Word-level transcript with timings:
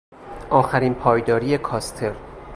آخرین 0.49 0.93
پایداری 0.93 1.57
کاستر 1.57 2.15